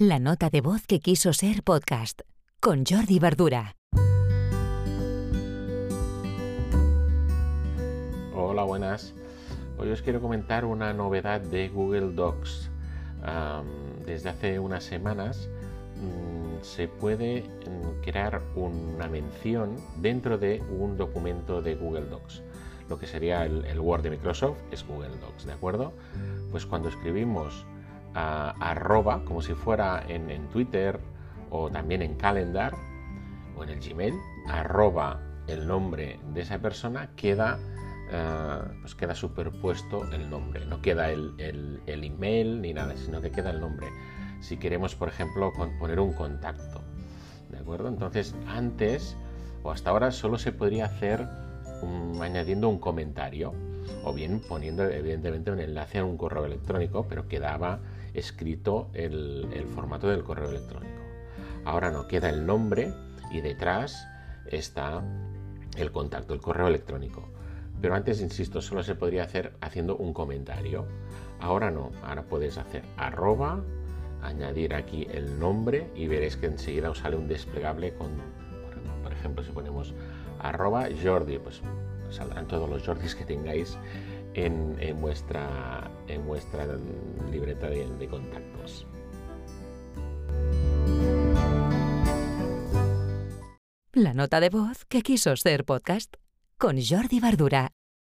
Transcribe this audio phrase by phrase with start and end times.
[0.00, 2.20] La nota de voz que quiso ser podcast
[2.60, 3.74] con Jordi Verdura.
[8.32, 9.12] Hola, buenas.
[9.76, 12.70] Hoy os quiero comentar una novedad de Google Docs.
[14.06, 15.48] desde hace unas semanas
[15.96, 22.44] mm, se puede mm, crear una mención dentro de un documento de Google Docs.
[22.88, 25.92] Lo que sería el Word de Microsoft es Google Docs, ¿de acuerdo?
[26.52, 27.66] Pues cuando escribimos
[28.18, 30.98] arroba, como si fuera en, Twitter
[31.50, 32.74] o también en Calendar
[33.56, 34.14] o en el Gmail,
[34.48, 37.58] arroba el nombre de esa persona, queda,
[38.10, 40.66] eh, pues queda superpuesto el nombre.
[40.66, 41.34] No queda el,
[41.86, 43.88] el, email ni nada, sino que queda el nombre.
[44.40, 46.82] Si queremos, por ejemplo, poner un contacto.
[47.50, 47.88] ¿De acuerdo?
[47.88, 49.16] Entonces, antes
[49.62, 51.26] o hasta ahora solo se podría hacer
[52.20, 53.54] añadiendo un comentario
[54.04, 57.80] o bien poniendo evidentemente un enlace a un correo electrónico, pero quedaba
[58.14, 61.02] escrito el, formato del correo electrónico.
[61.64, 62.92] Ahora no, queda el nombre
[63.30, 64.06] y detrás
[64.46, 65.02] está
[65.76, 67.28] el contacto, el correo electrónico.
[67.80, 70.86] Pero antes, insisto, solo se podría hacer haciendo un comentario.
[71.40, 73.62] Ahora no, ahora puedes hacer arroba,
[74.22, 78.10] añadir aquí el nombre y veréis que enseguida os sale un desplegable con,
[79.02, 79.94] por ejemplo, si ponemos
[80.40, 81.62] arroba Jordi, pues
[82.10, 83.76] saldrán todos los Jordis que tengáis
[84.34, 86.66] en, vuestra, en vuestra
[87.30, 88.86] libreta de contactos.
[93.92, 96.14] La nota de voz que quiso ser podcast
[96.56, 97.77] con Jordi Bardura.